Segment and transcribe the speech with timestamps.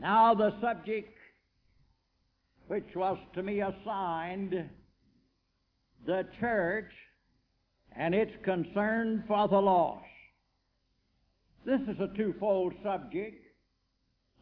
[0.00, 1.12] Now, the subject
[2.68, 4.54] which was to me assigned,
[6.06, 6.92] the church
[7.96, 10.04] and its concern for the lost.
[11.64, 13.42] This is a twofold subject.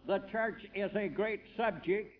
[0.06, 2.12] The church is a great subject,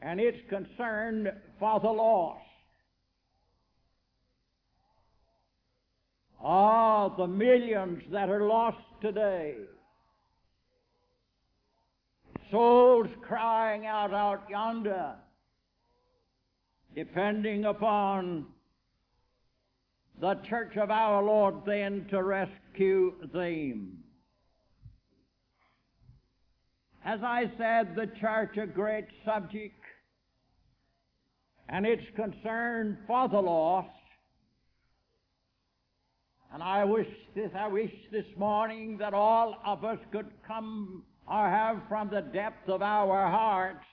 [0.00, 1.28] and it's concern
[1.58, 2.42] for the lost.
[6.42, 9.56] Ah, the millions that are lost today.
[12.50, 15.14] Souls crying out out yonder,
[16.94, 18.46] depending upon
[20.20, 23.98] the church of our Lord then to rescue them.
[27.04, 29.80] As I said, the church a great subject,
[31.68, 33.88] and its concern for the lost.
[36.52, 41.48] And I wish this, I wish this morning that all of us could come or
[41.48, 43.84] have from the depth of our hearts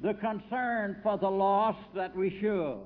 [0.00, 2.82] the concern for the lost that we should.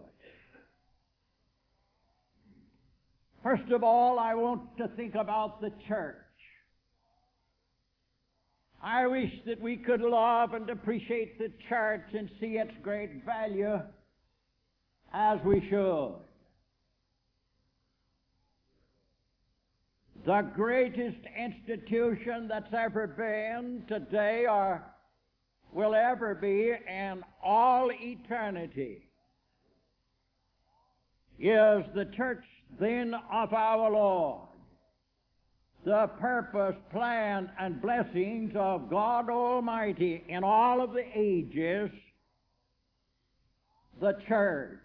[3.43, 6.17] First of all, I want to think about the church.
[8.83, 13.79] I wish that we could love and appreciate the church and see its great value
[15.13, 16.15] as we should.
[20.27, 24.85] The greatest institution that's ever been today or
[25.73, 29.09] will ever be in all eternity
[31.39, 32.45] is the church
[32.79, 34.49] then of our Lord.
[35.87, 41.91] The purpose, plan, and blessings of God Almighty in all of the ages,
[44.03, 44.79] the church,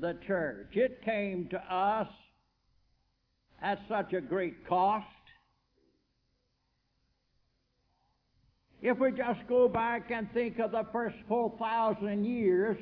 [0.00, 0.68] the church.
[0.72, 2.08] It came to us
[3.62, 5.06] at such a great cost.
[8.80, 12.78] If we just go back and think of the first 4,000 years,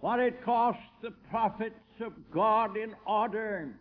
[0.00, 3.74] what it cost the prophets of God in order,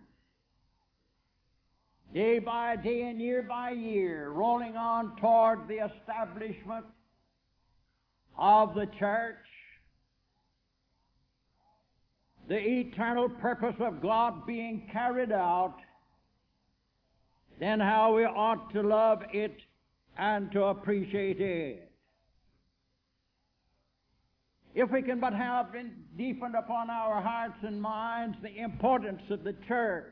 [2.13, 6.85] day by day and year by year, rolling on toward the establishment
[8.37, 9.37] of the church,
[12.47, 15.77] the eternal purpose of God being carried out,
[17.59, 19.55] then how we ought to love it
[20.17, 21.91] and to appreciate it.
[24.73, 25.75] If we can but have
[26.17, 30.05] deepened upon our hearts and minds the importance of the church,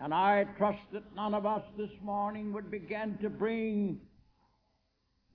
[0.00, 4.00] and I trust that none of us this morning would begin to bring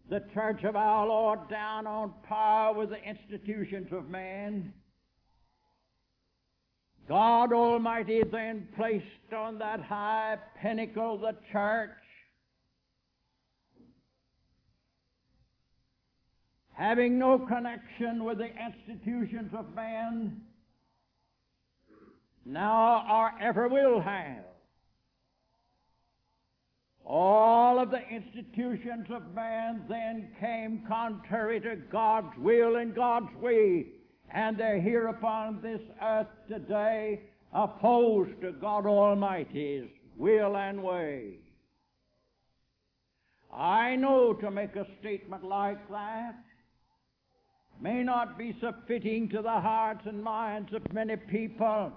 [0.10, 4.74] the church of our Lord down on par with the institutions of man.
[7.08, 11.90] God Almighty then placed on that high pinnacle the church,
[16.74, 20.42] having no connection with the institutions of man,
[22.46, 24.46] now or ever will have.
[27.06, 33.88] All of the institutions of man then came contrary to God's will and God's way
[34.34, 37.22] and they're here upon this earth today
[37.54, 41.40] opposed to God Almighty's will and way.
[43.54, 46.36] I know to make a statement like that
[47.82, 51.92] may not be so fitting to the hearts and minds of many people.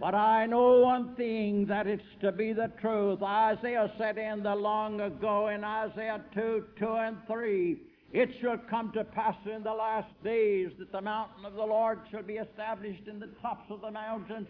[0.00, 3.22] But I know one thing that it's to be the truth.
[3.22, 7.80] Isaiah said in the long ago in Isaiah 2, 2 and 3,
[8.12, 12.00] it shall come to pass in the last days that the mountain of the Lord
[12.10, 14.48] shall be established in the tops of the mountains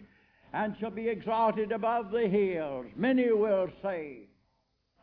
[0.53, 2.87] and shall be exalted above the hills.
[2.97, 4.29] Many will say,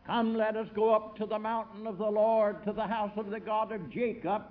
[0.07, 3.29] Come, let us go up to the mountain of the Lord, to the house of
[3.29, 4.43] the God of Jacob.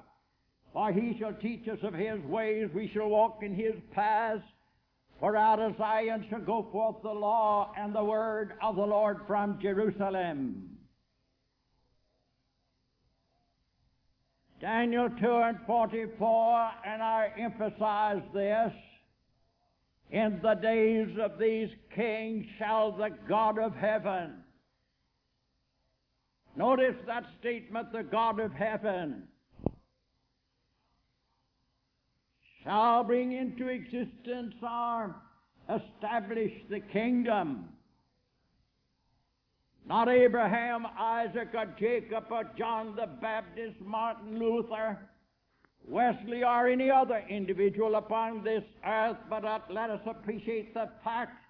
[0.73, 4.43] For he shall teach us of his ways, we shall walk in his paths.
[5.19, 9.21] For out of Zion shall go forth the law and the word of the Lord
[9.27, 10.76] from Jerusalem.
[14.61, 18.73] Daniel 2 and 44, and I emphasize this.
[20.11, 24.35] In the days of these kings shall the God of heaven.
[26.57, 29.25] Notice that statement, the God of heaven
[32.65, 35.15] shall bring into existence or
[35.69, 37.69] establish the kingdom
[39.89, 44.99] not Abraham, Isaac, or Jacob, or John the Baptist, Martin Luther,
[45.87, 51.45] Wesley or any other individual upon this earth, but let us appreciate the fact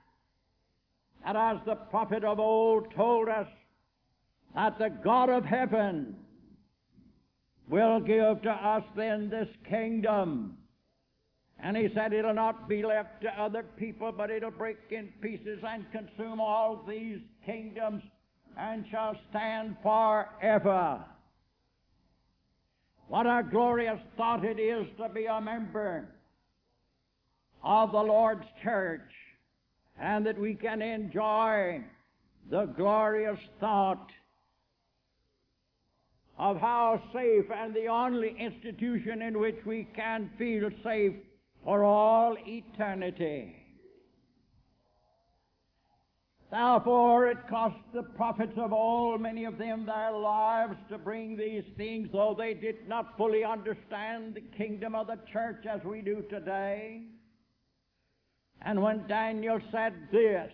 [1.25, 3.49] that as the prophet of old told us,
[4.55, 6.15] that the God of heaven
[7.69, 10.59] will give to us then this kingdom.
[11.59, 15.61] And he said it'll not be left to other people, but it'll break in pieces
[15.67, 18.03] and consume all these kingdoms
[18.57, 21.05] and shall stand forever.
[23.09, 26.09] What a glorious thought it is to be a member
[27.63, 29.01] of the Lord's church
[30.01, 31.83] and that we can enjoy
[32.51, 34.09] the glorious thought
[36.39, 41.15] of how safe and the only institution in which we can feel safe
[41.65, 43.66] for all eternity.
[46.51, 51.65] Therefore, it cost the prophets of old, many of them, their lives to bring these
[51.77, 56.23] things, though they did not fully understand the kingdom of the church as we do
[56.31, 57.03] today.
[58.63, 60.53] And when Daniel said this,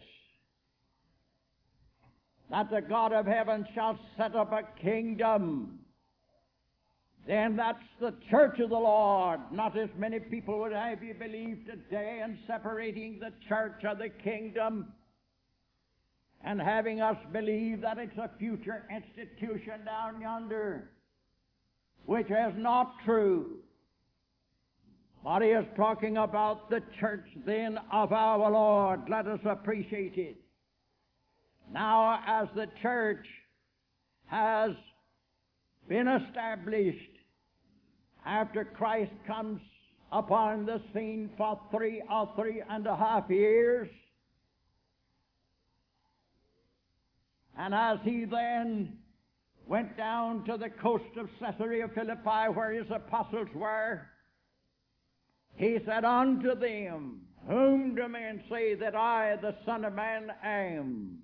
[2.50, 5.78] that the God of heaven shall set up a kingdom,
[7.26, 11.66] then that's the church of the Lord, not as many people would have you believe
[11.66, 14.86] today in separating the church of the kingdom
[16.44, 20.90] and having us believe that it's a future institution down yonder,
[22.06, 23.58] which is not true.
[25.24, 29.02] But he is talking about the church then of our Lord.
[29.08, 30.36] Let us appreciate it.
[31.72, 33.24] Now, as the church
[34.26, 34.72] has
[35.88, 36.98] been established
[38.26, 39.60] after Christ comes
[40.10, 43.88] upon the scene for three or three and a half years,
[47.62, 48.99] and as he then
[49.69, 54.03] went down to the coast of Caesarea Philippi where his apostles were,
[55.55, 61.19] he said unto them, Whom do men say that I, the Son of Man, am?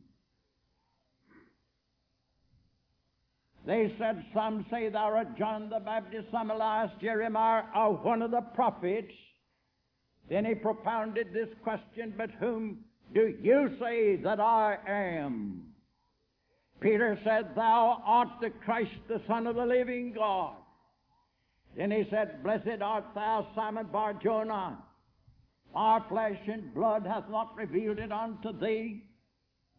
[3.67, 8.31] They said, Some say thou art John the Baptist, some Elias, Jeremiah, or one of
[8.31, 9.13] the prophets.
[10.31, 15.65] Then he propounded this question, But whom do you say that I am?
[16.81, 20.55] Peter said, Thou art the Christ, the Son of the living God.
[21.77, 24.79] Then he said, Blessed art thou, Simon Bar Jonah.
[25.75, 29.05] Our flesh and blood hath not revealed it unto thee,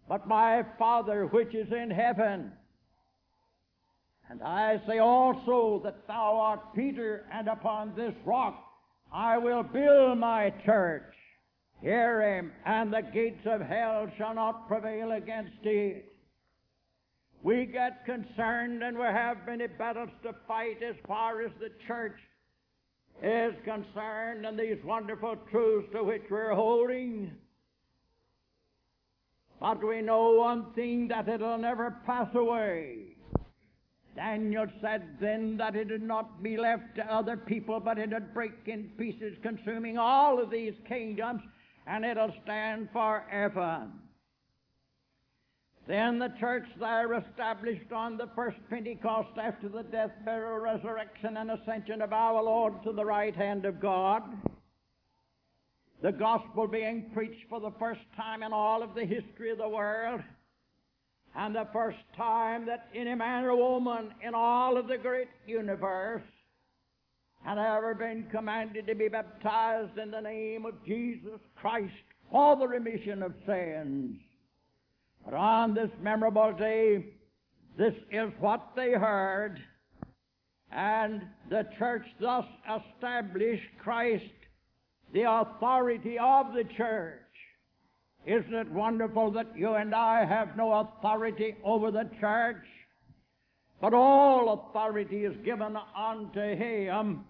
[0.07, 2.51] but my Father which is in heaven.
[4.29, 8.63] And I say also that thou art Peter, and upon this rock
[9.11, 11.15] I will build my church.
[11.81, 16.08] Hear him, and the gates of hell shall not prevail against it.
[17.41, 22.19] We get concerned and we have many battles to fight as far as the church
[23.23, 27.31] is concerned and these wonderful truths to which we're holding.
[29.59, 33.15] But we know one thing that it'll never pass away.
[34.15, 38.33] Daniel said then that it would not be left to other people, but it would
[38.33, 41.41] break in pieces, consuming all of these kingdoms,
[41.87, 43.87] and it'll stand forever.
[45.89, 51.49] Then the church there established on the first Pentecost after the death, burial, resurrection, and
[51.49, 54.21] ascension of our Lord to the right hand of God.
[56.03, 59.67] The gospel being preached for the first time in all of the history of the
[59.67, 60.21] world.
[61.35, 66.21] And the first time that any man or woman in all of the great universe
[67.43, 71.93] had ever been commanded to be baptized in the name of Jesus Christ
[72.29, 74.19] for the remission of sins.
[75.29, 77.05] But on this memorable day,
[77.77, 79.59] this is what they heard,
[80.71, 81.21] and
[81.51, 84.23] the church thus established Christ,
[85.13, 87.19] the authority of the church.
[88.25, 92.65] Isn't it wonderful that you and I have no authority over the church?
[93.81, 97.25] But all authority is given unto Him.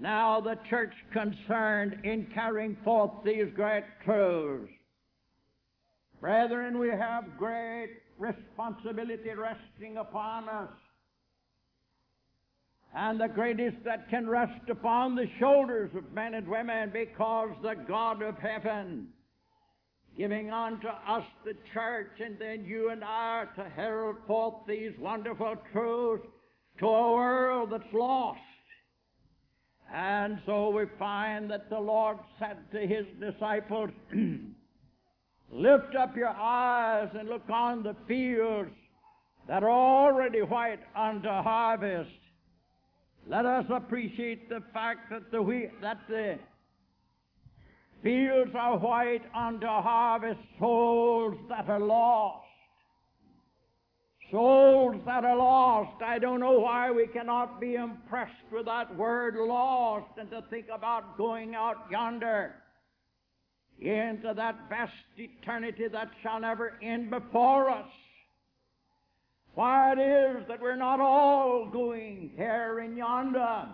[0.00, 4.72] Now the church concerned in carrying forth these great truths.
[6.26, 10.72] Brethren, we have great responsibility resting upon us.
[12.92, 17.76] And the greatest that can rest upon the shoulders of men and women because the
[17.86, 19.06] God of heaven
[20.18, 25.54] giving unto us the church and then you and I to herald forth these wonderful
[25.72, 26.26] truths
[26.80, 28.40] to a world that's lost.
[29.94, 33.90] And so we find that the Lord said to his disciples,
[35.52, 38.70] Lift up your eyes and look on the fields
[39.48, 42.10] that are already white unto harvest.
[43.28, 46.38] Let us appreciate the fact that the wheat, that the
[48.02, 52.44] fields are white unto harvest, souls that are lost.
[54.32, 56.02] Souls that are lost.
[56.02, 60.66] I don't know why we cannot be impressed with that word lost and to think
[60.72, 62.56] about going out yonder
[63.80, 67.90] into that vast eternity that shall never end before us.
[69.54, 73.66] Why it is that we're not all going here and yonder,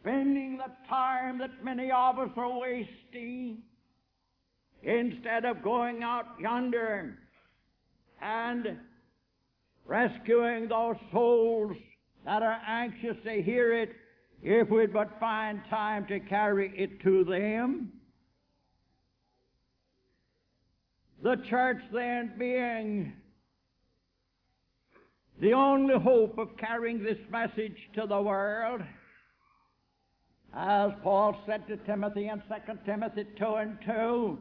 [0.00, 3.58] spending the time that many of us are wasting,
[4.82, 7.18] instead of going out yonder
[8.20, 8.78] and
[9.86, 11.76] rescuing those souls
[12.24, 13.90] that are anxious to hear it
[14.42, 17.92] if we'd but find time to carry it to them.
[21.24, 23.14] The church then being
[25.40, 28.82] the only hope of carrying this message to the world,
[30.54, 34.38] as Paul said to Timothy in 2 Timothy 2 and 2,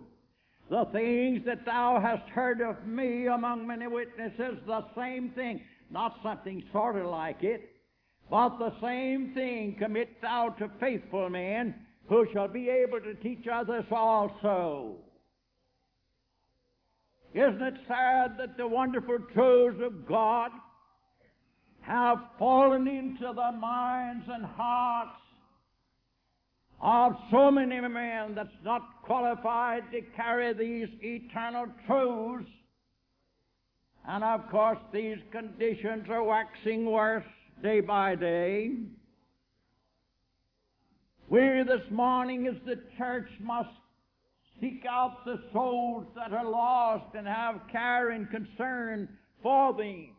[0.69, 6.19] the things that thou hast heard of me among many witnesses, the same thing, not
[6.21, 7.77] something sort of like it,
[8.29, 11.75] but the same thing commit thou to faithful men
[12.09, 14.97] who shall be able to teach others also.
[17.33, 20.51] Isn't it sad that the wonderful truths of God
[21.81, 25.19] have fallen into the minds and hearts
[26.83, 32.49] of so many men that's not qualified to carry these eternal truths.
[34.05, 37.23] And of course, these conditions are waxing worse
[37.61, 38.71] day by day.
[41.29, 43.69] We this morning, as the church, must
[44.59, 49.09] seek out the souls that are lost and have care and concern
[49.41, 50.09] for them.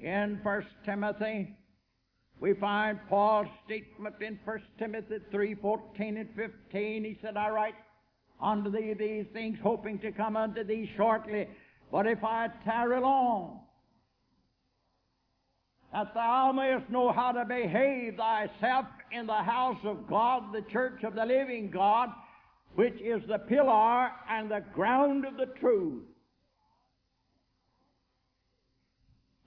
[0.00, 1.54] In First Timothy
[2.40, 7.04] we find Paul's statement in 1 Timothy 3 14 and 15.
[7.04, 7.74] He said, I write
[8.40, 11.48] unto thee these things, hoping to come unto thee shortly.
[11.90, 13.60] But if I tarry long,
[15.94, 21.04] that thou mayest know how to behave thyself in the house of God, the church
[21.04, 22.08] of the living God,
[22.74, 26.02] which is the pillar and the ground of the truth.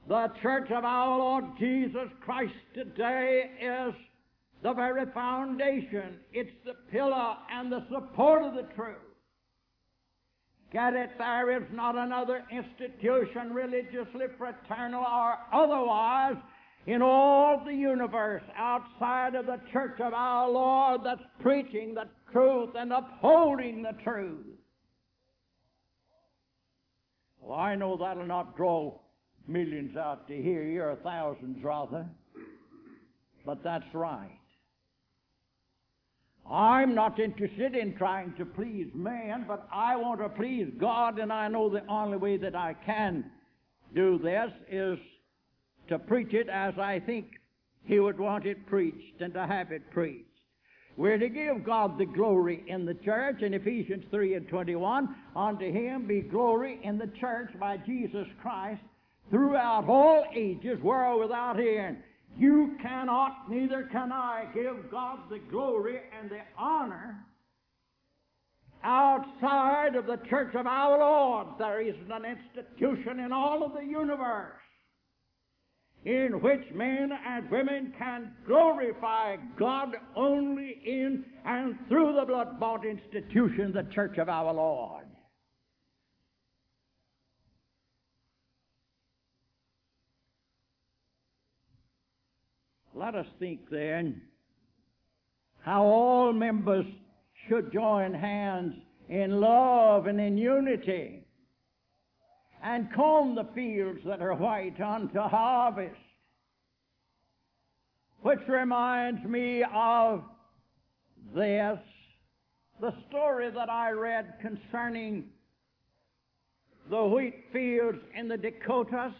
[0.07, 3.93] The church of our Lord Jesus Christ today is
[4.63, 6.15] the very foundation.
[6.31, 9.06] It's the pillar and the support of the truth.
[10.71, 11.11] Get it?
[11.17, 16.35] There is not another institution, religiously, fraternal, or otherwise,
[16.85, 22.71] in all the universe outside of the church of our Lord that's preaching the truth
[22.75, 24.45] and upholding the truth.
[27.39, 28.99] Well, I know that'll not draw
[29.47, 32.05] millions out to hear you, or thousands rather.
[33.45, 34.36] But that's right.
[36.49, 41.31] I'm not interested in trying to please man, but I want to please God, and
[41.31, 43.25] I know the only way that I can
[43.93, 44.97] do this is
[45.89, 47.31] to preach it as I think
[47.85, 50.23] He would want it preached and to have it preached.
[50.95, 55.15] We're to give God the glory in the church in Ephesians 3 and 21.
[55.35, 58.81] Unto Him be glory in the church by Jesus Christ
[59.29, 61.97] throughout all ages, world without end.
[62.37, 67.25] You cannot, neither can I, give God the glory and the honor
[68.83, 71.47] outside of the church of our Lord.
[71.57, 74.53] There isn't an institution in all of the universe
[76.05, 82.85] in which men and women can glorify God only in and through the blood bought
[82.85, 85.06] institution, the church of our Lord.
[92.97, 94.23] Let us think then
[95.59, 96.85] how all members
[97.47, 98.73] should join hands
[99.07, 101.23] in love and in unity
[102.63, 105.93] and comb the fields that are white unto harvest.
[108.23, 110.23] Which reminds me of
[111.35, 111.77] this,
[112.81, 115.25] the story that I read concerning
[116.89, 119.13] the wheat fields in the Dakotas.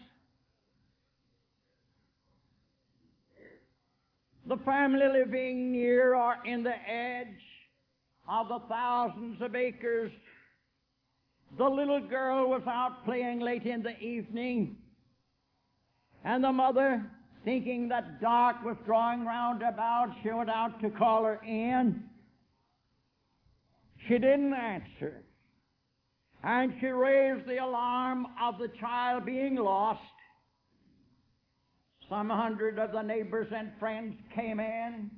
[4.48, 7.26] The family living near or in the edge
[8.26, 10.10] of the thousands of acres.
[11.58, 14.76] The little girl was out playing late in the evening,
[16.24, 17.04] and the mother,
[17.44, 22.04] thinking that dark was drawing round about, she went out to call her in.
[24.06, 25.22] She didn't answer,
[26.42, 30.00] and she raised the alarm of the child being lost.
[32.08, 35.10] Some hundred of the neighbors and friends came in.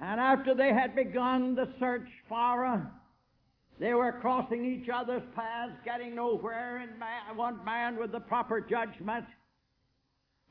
[0.00, 2.90] And after they had begun the search for her,
[3.80, 8.60] they were crossing each other's paths, getting nowhere, and man, one man with the proper
[8.60, 9.24] judgment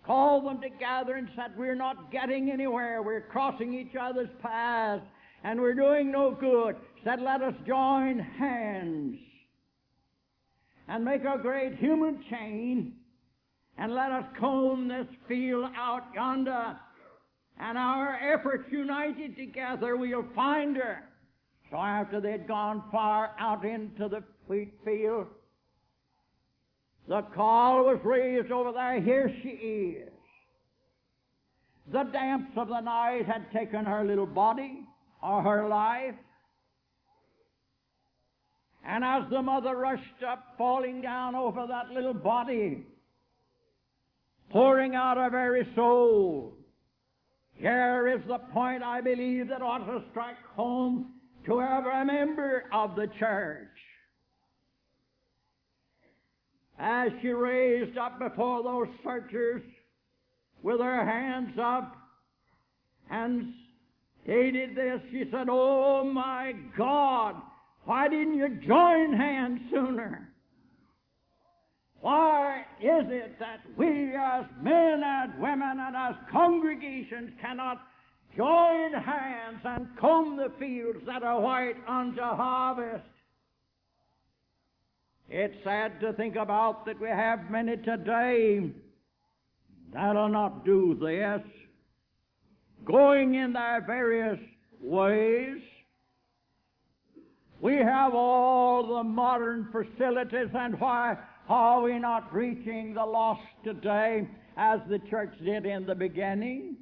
[0.06, 3.02] called them together and said, We're not getting anywhere.
[3.04, 5.04] We're crossing each other's paths,
[5.44, 6.78] and we're doing no good.
[7.04, 9.18] Said, Let us join hands
[10.88, 12.94] and make a great human chain,
[13.78, 16.78] and let us comb this field out yonder.
[17.60, 21.04] And our efforts united together, we'll find her.
[21.70, 25.28] So after they'd gone far out into the wheat field,
[27.08, 30.10] the call was raised over there, here she is.
[31.92, 34.86] The damps of the night had taken her little body
[35.24, 36.16] or her life.
[38.88, 42.86] And as the mother rushed up, falling down over that little body,
[44.50, 46.54] pouring out her very soul,
[47.56, 51.16] here is the point I believe that ought to strike home
[51.46, 53.68] to every member of the church.
[56.80, 59.64] As she raised up before those searchers
[60.62, 61.98] with her hands up
[63.10, 63.54] and
[64.24, 67.42] stated this, she said, Oh my God,
[67.88, 70.28] why didn't you join hands sooner?
[72.02, 77.82] Why is it that we as men and women and as congregations cannot
[78.36, 83.06] join hands and comb the fields that are white unto harvest?
[85.30, 88.70] It's sad to think about that we have many today
[89.94, 91.42] that'll not do this,
[92.84, 94.40] going in their various
[94.82, 95.62] ways.
[97.60, 101.18] We have all the modern facilities, and why
[101.50, 106.78] are we not reaching the lost today as the church did in the beginning?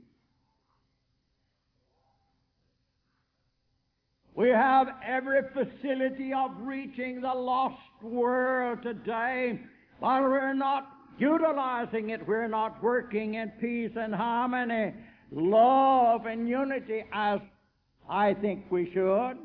[4.35, 9.61] We have every facility of reaching the lost world today,
[10.01, 12.27] but we're not utilizing it.
[12.27, 14.93] We're not working in peace and harmony,
[15.31, 17.39] love and unity as
[18.09, 19.37] I think we should.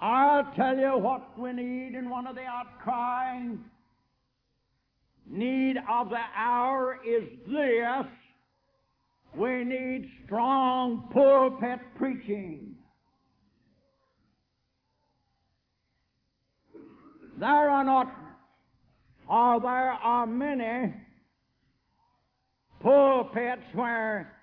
[0.00, 3.58] I'll tell you what we need in one of the outcrying
[5.26, 8.06] need of the hour is this
[9.36, 12.74] we need strong pulpit preaching.
[17.38, 18.12] There are not,
[19.28, 20.94] or there are many
[22.80, 24.36] pulpits where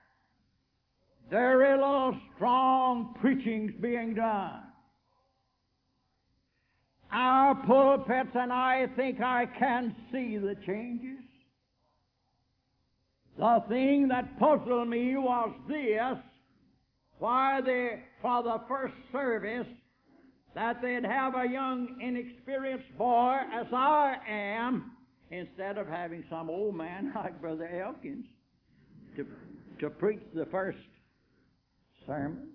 [1.30, 4.67] very little strong preaching's being done.
[7.12, 11.24] Our pulpits, and I think I can see the changes.
[13.38, 16.18] The thing that puzzled me was this
[17.20, 19.68] why they, for the first service,
[20.54, 24.92] that they'd have a young, inexperienced boy, as I am,
[25.32, 28.26] instead of having some old man like Brother Elkins
[29.16, 29.26] to,
[29.80, 30.78] to preach the first
[32.06, 32.50] sermon.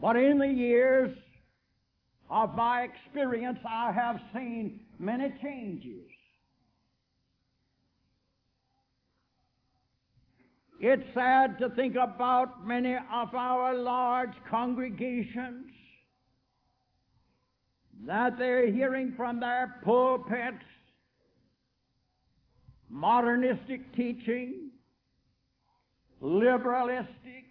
[0.00, 1.16] But in the years
[2.30, 6.10] of my experience, I have seen many changes.
[10.80, 15.66] It's sad to think about many of our large congregations
[18.06, 20.64] that they're hearing from their pulpits
[22.94, 24.70] modernistic teaching,
[26.22, 27.44] liberalistic,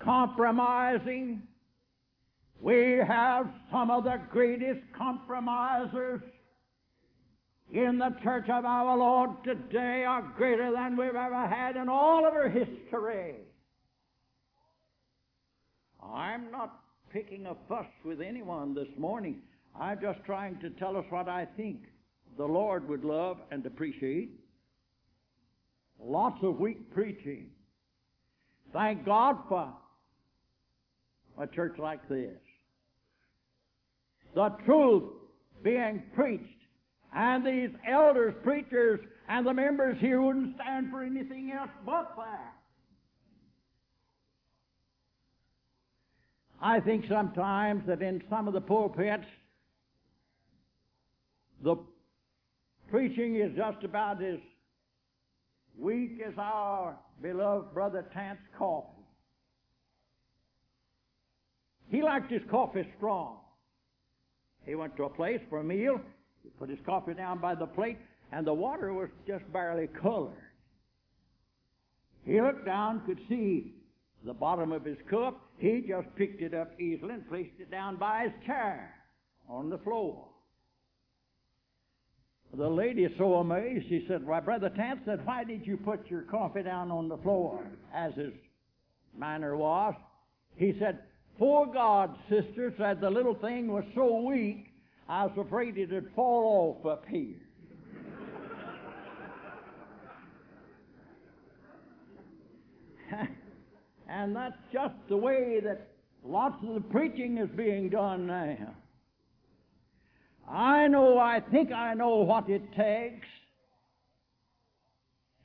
[0.00, 1.42] compromising.
[2.64, 6.22] We have some of the greatest compromisers
[7.70, 12.26] in the church of our Lord today are greater than we've ever had in all
[12.26, 13.34] of our history.
[16.02, 16.80] I'm not
[17.12, 19.42] picking a fuss with anyone this morning.
[19.78, 21.80] I'm just trying to tell us what I think
[22.38, 24.40] the Lord would love and appreciate.
[26.00, 27.50] Lots of weak preaching.
[28.72, 29.70] Thank God for
[31.38, 32.38] a church like this.
[34.34, 35.04] The truth
[35.62, 36.44] being preached
[37.14, 42.54] and these elders, preachers, and the members here wouldn't stand for anything else but that.
[46.60, 49.26] I think sometimes that in some of the pulpits,
[51.62, 51.76] the
[52.90, 54.38] preaching is just about as
[55.78, 58.88] weak as our beloved brother Tant's coffee.
[61.88, 63.43] He liked his coffee strong.
[64.66, 66.00] He went to a place for a meal,
[66.42, 67.98] he put his coffee down by the plate,
[68.32, 70.32] and the water was just barely colored.
[72.24, 73.74] He looked down, could see
[74.24, 75.40] the bottom of his cup.
[75.58, 78.94] He just picked it up easily and placed it down by his chair
[79.48, 80.26] on the floor.
[82.56, 86.22] The lady so amazed, she said, Why, Brother Tant said, why did you put your
[86.22, 87.64] coffee down on the floor?
[87.92, 88.32] As his
[89.18, 89.94] manner was.
[90.56, 91.00] He said,
[91.38, 94.66] For God, sister, said the little thing was so weak,
[95.08, 97.34] I was afraid it'd fall off up here.
[104.08, 105.88] and that's just the way that
[106.24, 108.74] lots of the preaching is being done now.
[110.48, 113.26] I know, I think I know what it takes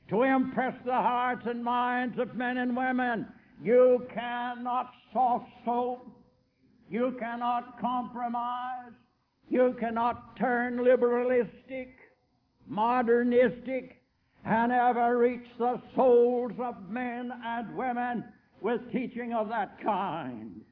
[0.08, 3.26] to impress the hearts and minds of men and women.
[3.62, 6.06] You cannot soft soap.
[6.88, 8.92] You cannot compromise.
[9.48, 11.88] You cannot turn liberalistic,
[12.66, 14.00] modernistic,
[14.44, 18.24] and ever reach the souls of men and women
[18.60, 20.62] with teaching of that kind.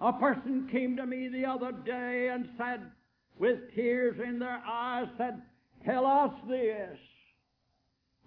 [0.00, 2.82] A person came to me the other day and said,
[3.38, 5.42] with tears in their eyes, said,
[5.84, 6.98] Tell us this.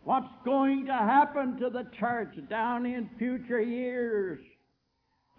[0.03, 4.39] What's going to happen to the church down in future years?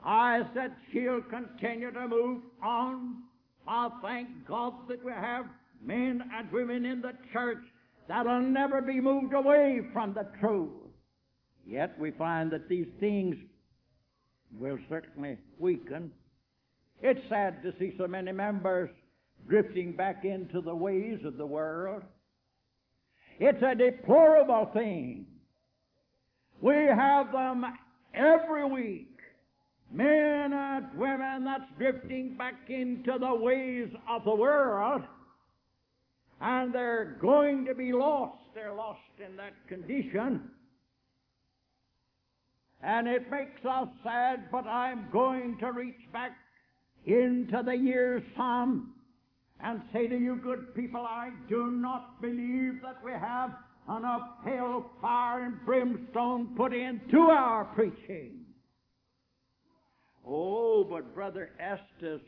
[0.04, 3.22] I said, She'll continue to move on.
[3.66, 5.46] I thank God that we have
[5.84, 7.62] men and women in the church
[8.08, 10.70] that'll never be moved away from the truth.
[11.66, 13.36] Yet we find that these things
[14.58, 16.12] will certainly weaken
[17.02, 18.88] it's sad to see so many members
[19.48, 22.04] drifting back into the ways of the world.
[23.44, 25.26] It's a deplorable thing.
[26.60, 27.64] We have them
[28.14, 29.18] every week.
[29.90, 35.02] Men and women that's drifting back into the ways of the world.
[36.40, 38.38] And they're going to be lost.
[38.54, 40.48] They're lost in that condition.
[42.80, 46.36] And it makes us sad, but I'm going to reach back
[47.06, 48.91] into the years some
[49.62, 53.52] and say to you, good people, I do not believe that we have
[53.88, 58.44] enough hell, fire, and brimstone put into our preaching.
[60.26, 62.20] Oh, but Brother Estes,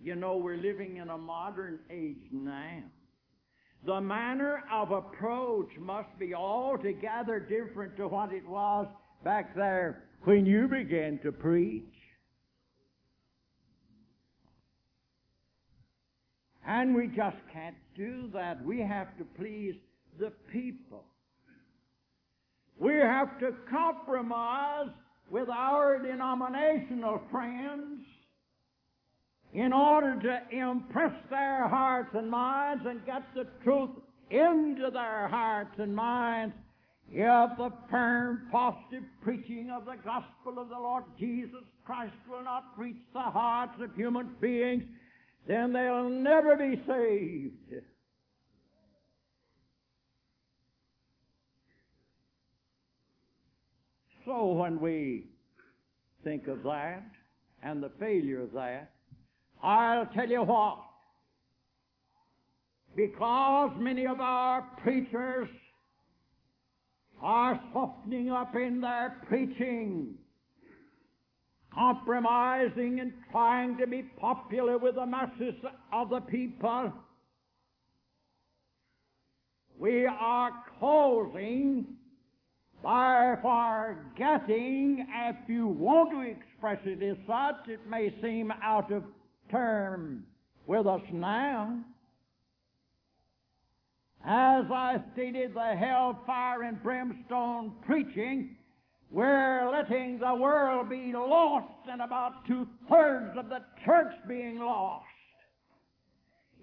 [0.00, 2.82] you know, we're living in a modern age now.
[3.84, 8.88] The manner of approach must be altogether different to what it was
[9.22, 11.84] back there when you began to preach.
[16.66, 18.64] And we just can't do that.
[18.64, 19.76] We have to please
[20.18, 21.04] the people.
[22.78, 24.90] We have to compromise
[25.30, 28.00] with our denominational friends
[29.54, 33.90] in order to impress their hearts and minds and get the truth
[34.30, 36.54] into their hearts and minds
[37.12, 42.64] if the firm, positive preaching of the gospel of the Lord Jesus Christ will not
[42.76, 44.82] reach the hearts of human beings,
[45.46, 47.82] then they'll never be saved.
[54.24, 55.26] So when we
[56.24, 57.04] think of that
[57.62, 58.90] and the failure of that,
[59.62, 60.78] I'll tell you what.
[62.96, 65.48] Because many of our preachers
[67.22, 70.14] are softening up in their preaching
[71.76, 75.54] compromising and trying to be popular with the masses
[75.92, 76.92] of the people.
[79.78, 81.86] We are causing
[82.82, 89.02] by forgetting, if you want to express it as such, it may seem out of
[89.50, 90.24] term
[90.66, 91.78] with us now.
[94.24, 98.55] As I stated, the hellfire and brimstone preaching
[99.10, 105.04] we're letting the world be lost and about two thirds of the church being lost.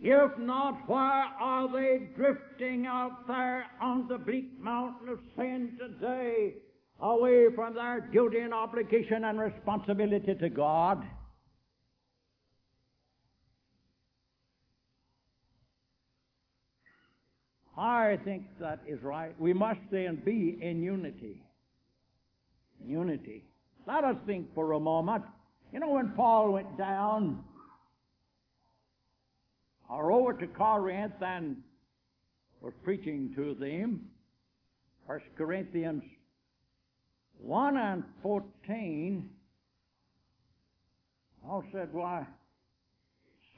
[0.01, 6.56] If not, why are they drifting out there on the bleak mountain of sin today,
[6.99, 11.06] away from their duty and obligation and responsibility to God?
[17.77, 19.34] I think that is right.
[19.39, 21.42] We must then be in unity
[22.85, 23.43] unity.
[23.87, 25.23] Let us think for a moment.
[25.71, 27.43] You know, when Paul went down
[29.89, 31.57] or over to Corinth and
[32.61, 34.05] was preaching to them,
[35.05, 36.03] 1 Corinthians
[37.39, 39.29] 1 and 14,
[41.43, 42.25] Paul said, Why,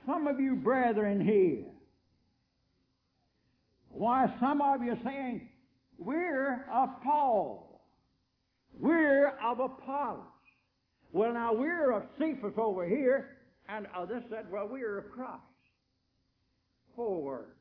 [0.08, 1.66] some of you brethren here,
[3.90, 5.50] why, some of you saying,
[6.00, 7.75] We're of Paul.
[8.80, 10.24] We're of Apollos.
[11.12, 13.38] Well, now we're of Cephas over here,
[13.70, 15.42] and oh, others said, Well, we're of Christ.
[16.96, 17.56] Four words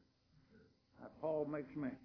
[1.01, 1.99] that Paul makes mention.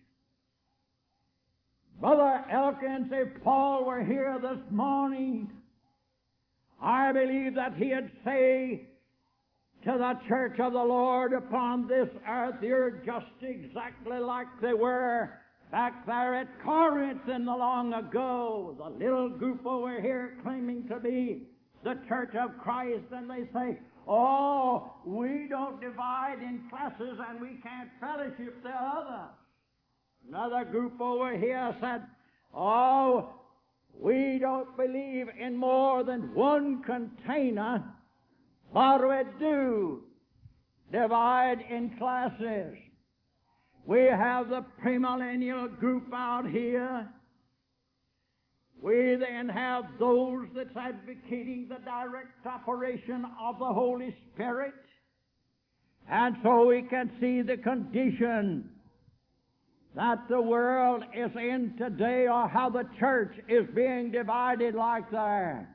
[1.99, 5.51] Brother Elkins, if Paul were here this morning,
[6.81, 8.87] I believe that he'd say
[9.83, 15.29] to the church of the Lord upon this earth, you're just exactly like they were
[15.71, 18.75] back there at Corinth in the long ago.
[18.77, 21.43] The little group over here claiming to be
[21.83, 27.59] the church of Christ, and they say, Oh, we don't divide in classes and we
[27.61, 29.27] can't fellowship the other.
[30.27, 32.03] Another group over here said,
[32.53, 33.29] Oh,
[33.99, 37.83] we don't believe in more than one container,
[38.73, 40.03] but we do
[40.91, 42.75] divide in classes.
[43.85, 47.07] We have the premillennial group out here.
[48.81, 54.73] We then have those that's advocating the direct operation of the Holy Spirit.
[56.09, 58.69] And so we can see the condition
[59.95, 65.67] that the world is in today or how the church is being divided like that.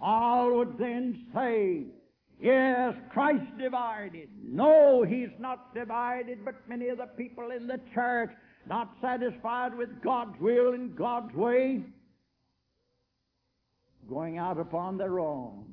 [0.00, 1.84] All would then say,
[2.40, 4.28] Yes, Christ divided.
[4.42, 8.30] No, He's not divided, but many of the people in the church
[8.66, 11.82] not satisfied with God's will and God's way,
[14.08, 15.66] going out upon their own.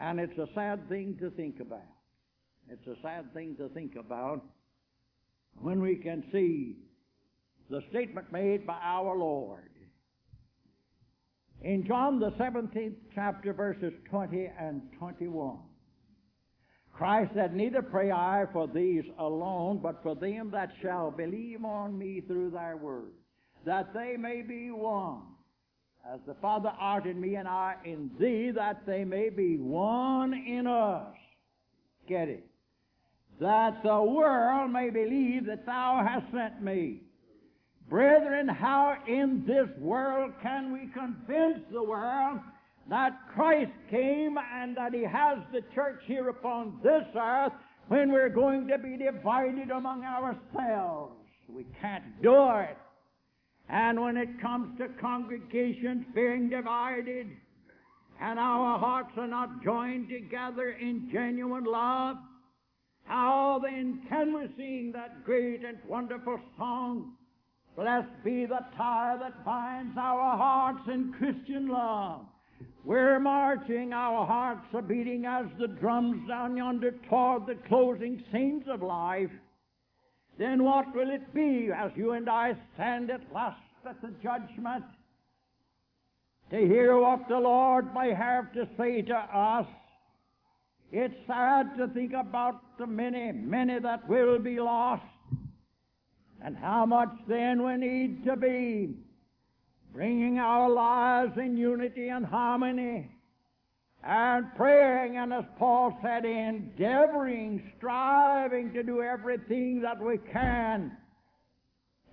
[0.00, 1.80] And it's a sad thing to think about.
[2.68, 4.44] It's a sad thing to think about
[5.60, 6.76] when we can see
[7.70, 9.70] the statement made by our Lord.
[11.62, 15.58] In John the 17th chapter, verses 20 and 21,
[16.92, 21.98] Christ said, Neither pray I for these alone, but for them that shall believe on
[21.98, 23.12] me through thy word,
[23.64, 25.22] that they may be one.
[26.12, 30.32] As the Father art in me and I in thee, that they may be one
[30.32, 31.16] in us.
[32.08, 32.46] Get it?
[33.40, 37.00] That the world may believe that thou hast sent me.
[37.88, 42.40] Brethren, how in this world can we convince the world
[42.90, 47.52] that Christ came and that He has the church here upon this earth
[47.88, 51.14] when we're going to be divided among ourselves?
[51.48, 52.76] We can't do it.
[53.68, 57.28] And when it comes to congregations being divided
[58.20, 62.16] and our hearts are not joined together in genuine love,
[63.04, 67.12] how then can we sing that great and wonderful song?
[67.76, 72.22] Blessed be the tie that binds our hearts in Christian love.
[72.84, 78.64] We're marching, our hearts are beating as the drums down yonder toward the closing scenes
[78.66, 79.30] of life.
[80.38, 84.84] Then what will it be as you and I stand at last at the judgment?
[86.50, 89.66] To hear what the Lord may have to say to us.
[90.92, 95.02] It's sad to think about the many, many that will be lost,
[96.42, 98.94] and how much then we need to be
[99.92, 103.10] bringing our lives in unity and harmony,
[104.04, 110.96] and praying, and as Paul said, endeavoring, striving to do everything that we can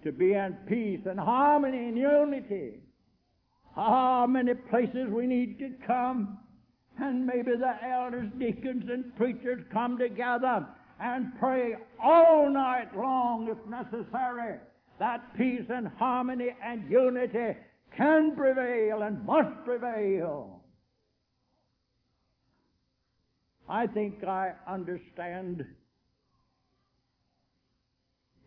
[0.04, 2.80] to be in peace and harmony and unity.
[3.76, 6.38] How many places we need to come,
[7.00, 10.66] and maybe the elders, deacons, and preachers come together
[11.04, 14.58] and pray all night long if necessary
[15.00, 17.58] that peace and harmony and unity
[17.98, 20.62] can prevail and must prevail.
[23.68, 25.66] I think I understand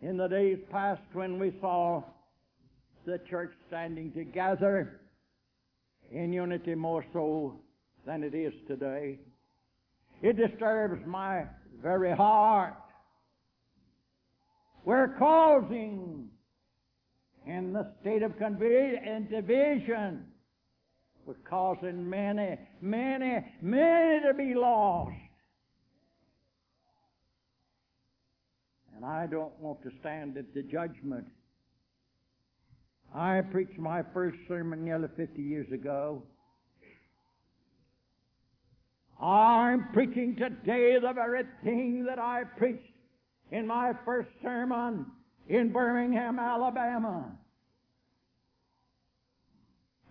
[0.00, 2.02] in the days past when we saw
[3.04, 5.00] the church standing together
[6.10, 7.60] in unity more so
[8.06, 9.18] than it is today.
[10.22, 11.44] It disturbs my
[11.82, 12.74] very heart.
[14.84, 16.28] We're causing
[17.46, 20.26] in the state of confusion division
[21.26, 25.12] was causing many, many, many to be lost.
[28.94, 31.26] And I don't want to stand at the judgment.
[33.14, 36.22] I preached my first sermon nearly 50 years ago.
[39.20, 42.82] I'm preaching today the very thing that I preached
[43.50, 45.06] in my first sermon
[45.48, 47.32] in Birmingham, Alabama.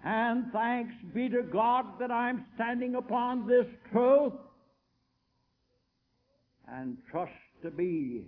[0.03, 4.33] And thanks be to God that I'm standing upon this truth
[6.67, 7.31] and trust
[7.63, 8.25] to be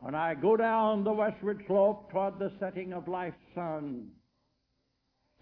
[0.00, 4.08] when I go down the westward slope toward the setting of life's sun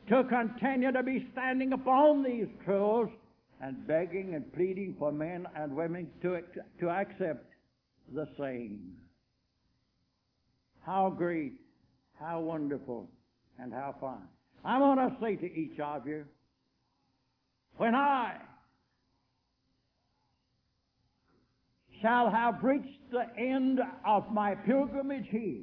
[0.09, 3.12] to continue to be standing upon these truths
[3.61, 6.40] and begging and pleading for men and women to,
[6.81, 7.47] to accept
[8.14, 8.97] the same.
[10.81, 11.55] How great,
[12.19, 13.09] how wonderful,
[13.59, 14.29] and how fine.
[14.64, 16.25] I want to say to each of you,
[17.77, 18.37] when I
[22.01, 25.62] shall have reached the end of my pilgrimage here,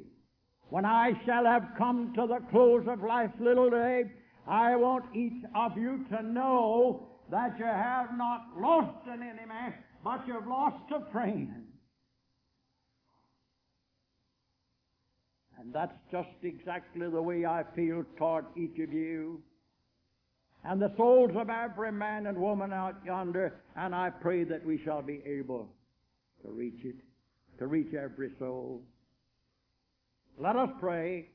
[0.70, 4.04] when I shall have come to the close of life's little day,
[4.48, 10.20] I want each of you to know that you have not lost an enemy, but
[10.26, 11.64] you've lost a friend.
[15.58, 19.40] And that's just exactly the way I feel toward each of you
[20.64, 24.82] and the souls of every man and woman out yonder, and I pray that we
[24.84, 25.70] shall be able
[26.44, 26.96] to reach it,
[27.58, 28.82] to reach every soul.
[30.38, 31.30] Let us pray.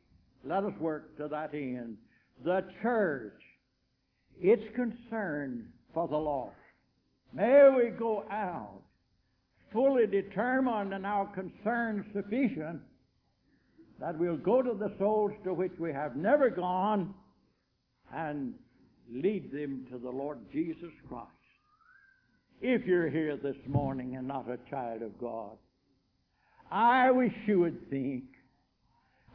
[0.46, 1.98] Let us work to that end.
[2.46, 3.42] The church,
[4.40, 6.54] its concern for the lost.
[7.34, 8.84] May we go out
[9.74, 12.82] fully determined and our concern sufficient
[14.00, 17.16] that we'll go to the souls to which we have never gone
[18.14, 18.54] and
[19.12, 21.32] lead them to the Lord Jesus Christ.
[22.62, 25.58] If you're here this morning and not a child of God,
[26.70, 28.26] I wish you would think.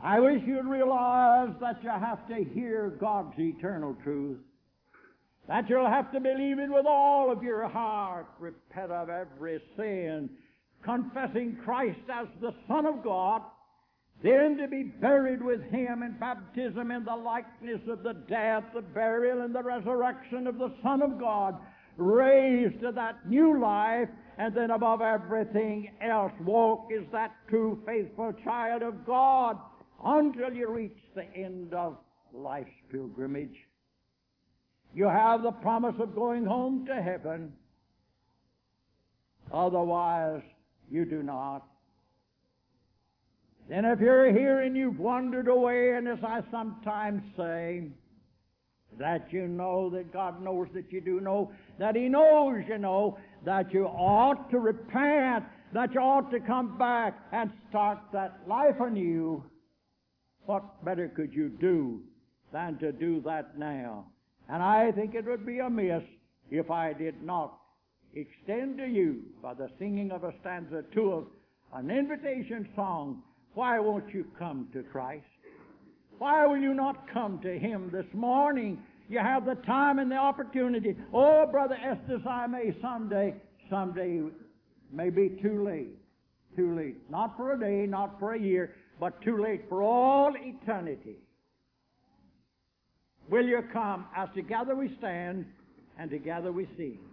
[0.00, 4.38] I wish you'd realize that you have to hear God's eternal truth.
[5.48, 10.30] That you'll have to believe it with all of your heart, repent of every sin,
[10.84, 13.42] confessing Christ as the Son of God,
[14.22, 18.82] then to be buried with him in baptism in the likeness of the death, the
[18.82, 21.58] burial, and the resurrection of the Son of God,
[21.96, 28.32] raised to that new life, and then above everything else, walk as that true, faithful
[28.44, 29.58] child of God
[30.04, 31.98] until you reach the end of
[32.32, 33.56] life's pilgrimage.
[34.94, 37.52] You have the promise of going home to heaven.
[39.52, 40.42] Otherwise,
[40.90, 41.66] you do not.
[43.68, 47.88] Then if you're here and you've wandered away, and as I sometimes say,
[48.98, 53.18] that you know that God knows that you do know, that He knows you know,
[53.44, 58.78] that you ought to repent, that you ought to come back and start that life
[58.80, 59.42] anew,
[60.44, 62.02] what better could you do
[62.52, 64.06] than to do that now?
[64.48, 66.02] And I think it would be amiss
[66.50, 67.58] if I did not
[68.14, 71.26] extend to you, by the singing of a stanza two of
[71.74, 73.22] an invitation song,
[73.54, 75.24] why won't you come to Christ?
[76.18, 78.78] Why will you not come to Him this morning?
[79.08, 80.96] You have the time and the opportunity.
[81.12, 83.34] Oh, Brother Estes, I may someday,
[83.68, 84.22] someday
[84.92, 85.98] may be too late.
[86.54, 87.10] Too late.
[87.10, 91.16] Not for a day, not for a year, but too late for all eternity.
[93.30, 95.46] Will you come as together we stand
[95.98, 96.98] and together we sing?